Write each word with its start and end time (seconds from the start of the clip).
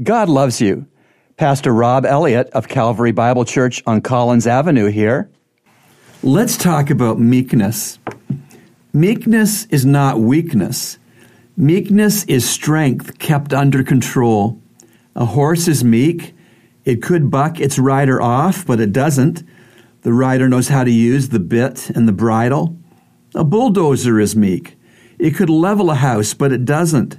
God 0.00 0.30
loves 0.30 0.60
you. 0.60 0.86
Pastor 1.36 1.72
Rob 1.72 2.06
Elliott 2.06 2.48
of 2.50 2.66
Calvary 2.66 3.12
Bible 3.12 3.44
Church 3.44 3.82
on 3.86 4.00
Collins 4.00 4.46
Avenue 4.46 4.86
here. 4.86 5.30
Let's 6.22 6.56
talk 6.56 6.88
about 6.88 7.18
meekness. 7.20 7.98
Meekness 8.94 9.66
is 9.66 9.84
not 9.84 10.18
weakness. 10.18 10.98
Meekness 11.58 12.24
is 12.24 12.48
strength 12.48 13.18
kept 13.18 13.52
under 13.52 13.82
control. 13.82 14.58
A 15.14 15.26
horse 15.26 15.68
is 15.68 15.84
meek. 15.84 16.34
It 16.86 17.02
could 17.02 17.30
buck 17.30 17.60
its 17.60 17.78
rider 17.78 18.20
off, 18.20 18.66
but 18.66 18.80
it 18.80 18.92
doesn't. 18.92 19.42
The 20.02 20.14
rider 20.14 20.48
knows 20.48 20.68
how 20.68 20.84
to 20.84 20.90
use 20.90 21.28
the 21.28 21.38
bit 21.38 21.90
and 21.90 22.08
the 22.08 22.12
bridle. 22.12 22.78
A 23.34 23.44
bulldozer 23.44 24.18
is 24.18 24.34
meek. 24.34 24.76
It 25.18 25.32
could 25.32 25.50
level 25.50 25.90
a 25.90 25.96
house, 25.96 26.32
but 26.32 26.50
it 26.50 26.64
doesn't. 26.64 27.18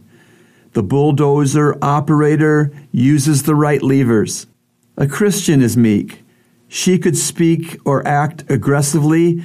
The 0.74 0.84
bulldozer 0.84 1.78
operator 1.84 2.72
uses 2.92 3.44
the 3.44 3.56
right 3.56 3.82
levers. 3.82 4.48
A 4.98 5.08
Christian 5.08 5.62
is 5.62 5.78
meek. 5.78 6.24
She 6.68 6.98
could 6.98 7.16
speak 7.16 7.80
or 7.86 8.06
act 8.08 8.44
aggressively, 8.50 9.44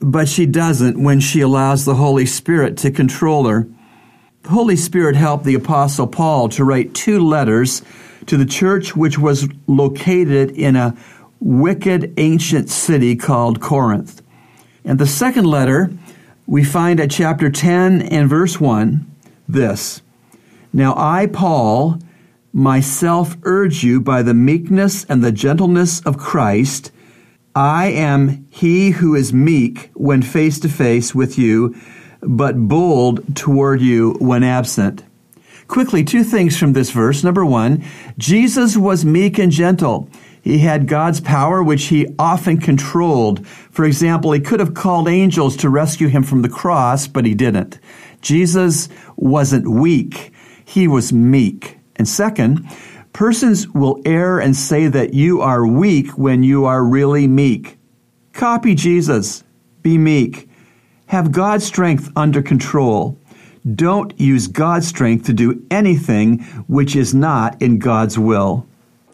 but 0.00 0.28
she 0.28 0.46
doesn't 0.46 1.00
when 1.00 1.20
she 1.20 1.40
allows 1.40 1.84
the 1.84 1.94
Holy 1.94 2.26
Spirit 2.26 2.76
to 2.78 2.90
control 2.90 3.46
her. 3.46 3.68
The 4.42 4.50
Holy 4.50 4.74
Spirit 4.74 5.14
helped 5.14 5.44
the 5.44 5.54
Apostle 5.54 6.08
Paul 6.08 6.48
to 6.50 6.64
write 6.64 6.92
two 6.92 7.20
letters 7.20 7.82
to 8.26 8.36
the 8.36 8.44
church 8.44 8.96
which 8.96 9.16
was 9.16 9.48
located 9.68 10.50
in 10.50 10.74
a 10.74 10.96
wicked 11.38 12.12
ancient 12.16 12.68
city 12.68 13.14
called 13.14 13.60
Corinth. 13.60 14.22
And 14.84 14.98
the 14.98 15.06
second 15.06 15.44
letter 15.44 15.92
we 16.46 16.64
find 16.64 16.98
at 16.98 17.10
chapter 17.10 17.48
10 17.48 18.02
and 18.02 18.28
verse 18.28 18.60
1 18.60 19.06
this 19.48 20.02
Now 20.74 20.94
I, 20.96 21.26
Paul, 21.26 22.00
myself 22.52 23.36
urge 23.44 23.84
you 23.84 24.00
by 24.00 24.22
the 24.22 24.34
meekness 24.34 25.04
and 25.04 25.22
the 25.22 25.30
gentleness 25.30 26.00
of 26.00 26.18
Christ. 26.18 26.90
I 27.54 27.86
am 27.86 28.48
he 28.50 28.90
who 28.90 29.14
is 29.14 29.32
meek 29.32 29.92
when 29.94 30.20
face 30.20 30.58
to 30.60 30.68
face 30.68 31.14
with 31.14 31.38
you, 31.38 31.76
but 32.20 32.66
bold 32.66 33.36
toward 33.36 33.82
you 33.82 34.16
when 34.18 34.42
absent. 34.42 35.04
Quickly, 35.68 36.02
two 36.02 36.24
things 36.24 36.58
from 36.58 36.72
this 36.72 36.90
verse. 36.90 37.22
Number 37.22 37.46
one, 37.46 37.84
Jesus 38.18 38.76
was 38.76 39.04
meek 39.04 39.38
and 39.38 39.52
gentle. 39.52 40.08
He 40.42 40.58
had 40.58 40.88
God's 40.88 41.20
power, 41.20 41.62
which 41.62 41.84
he 41.84 42.12
often 42.18 42.58
controlled. 42.58 43.46
For 43.46 43.84
example, 43.84 44.32
he 44.32 44.40
could 44.40 44.58
have 44.58 44.74
called 44.74 45.06
angels 45.06 45.56
to 45.58 45.70
rescue 45.70 46.08
him 46.08 46.24
from 46.24 46.42
the 46.42 46.48
cross, 46.48 47.06
but 47.06 47.24
he 47.24 47.34
didn't. 47.34 47.78
Jesus 48.20 48.88
wasn't 49.16 49.70
weak. 49.70 50.32
He 50.64 50.88
was 50.88 51.12
meek. 51.12 51.78
And 51.96 52.08
second, 52.08 52.68
persons 53.12 53.68
will 53.68 54.00
err 54.04 54.38
and 54.38 54.56
say 54.56 54.88
that 54.88 55.14
you 55.14 55.40
are 55.40 55.66
weak 55.66 56.18
when 56.18 56.42
you 56.42 56.64
are 56.64 56.84
really 56.84 57.26
meek. 57.26 57.78
Copy 58.32 58.74
Jesus. 58.74 59.44
Be 59.82 59.98
meek. 59.98 60.48
Have 61.06 61.32
God's 61.32 61.64
strength 61.64 62.10
under 62.16 62.42
control. 62.42 63.18
Don't 63.74 64.18
use 64.20 64.46
God's 64.46 64.88
strength 64.88 65.26
to 65.26 65.32
do 65.32 65.64
anything 65.70 66.40
which 66.66 66.96
is 66.96 67.14
not 67.14 67.60
in 67.62 67.78
God's 67.78 68.18
will. 68.18 68.66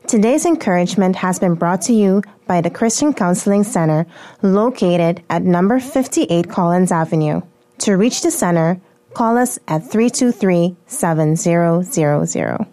Today's 0.09 0.45
encouragement 0.45 1.15
has 1.17 1.39
been 1.39 1.55
brought 1.55 1.83
to 1.83 1.93
you 1.93 2.23
by 2.47 2.61
the 2.61 2.71
Christian 2.71 3.13
Counseling 3.13 3.63
Center 3.63 4.07
located 4.43 5.23
at 5.31 5.43
number 5.43 5.79
58 5.79 6.49
Collins 6.49 6.91
Avenue. 6.91 7.43
To 7.81 7.93
reach 7.97 8.23
the 8.23 8.31
center, 8.33 8.81
call 9.15 9.37
us 9.37 9.59
at 9.69 9.91
323 9.91 10.77
7000. 10.87 12.71